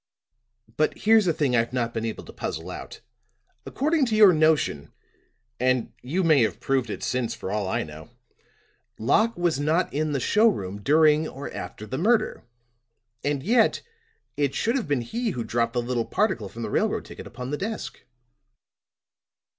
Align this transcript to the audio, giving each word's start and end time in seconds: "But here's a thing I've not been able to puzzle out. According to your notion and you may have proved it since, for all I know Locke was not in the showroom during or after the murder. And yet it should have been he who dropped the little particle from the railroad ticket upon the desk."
"But 0.77 0.97
here's 0.97 1.27
a 1.27 1.31
thing 1.33 1.55
I've 1.55 1.73
not 1.73 1.93
been 1.93 2.05
able 2.05 2.23
to 2.23 2.33
puzzle 2.33 2.71
out. 2.71 3.01
According 3.67 4.07
to 4.07 4.15
your 4.15 4.33
notion 4.33 4.91
and 5.59 5.93
you 6.01 6.23
may 6.23 6.41
have 6.41 6.59
proved 6.59 6.89
it 6.89 7.03
since, 7.03 7.35
for 7.35 7.51
all 7.51 7.67
I 7.67 7.83
know 7.83 8.09
Locke 8.97 9.37
was 9.37 9.59
not 9.59 9.93
in 9.93 10.11
the 10.13 10.19
showroom 10.19 10.81
during 10.81 11.27
or 11.27 11.53
after 11.53 11.85
the 11.85 11.99
murder. 11.99 12.41
And 13.23 13.43
yet 13.43 13.81
it 14.35 14.55
should 14.55 14.75
have 14.75 14.87
been 14.87 15.01
he 15.01 15.29
who 15.37 15.43
dropped 15.43 15.73
the 15.73 15.83
little 15.83 16.05
particle 16.05 16.49
from 16.49 16.63
the 16.63 16.71
railroad 16.71 17.05
ticket 17.05 17.27
upon 17.27 17.51
the 17.51 17.55
desk." 17.57 17.99